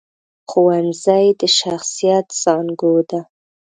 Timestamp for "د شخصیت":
1.39-2.27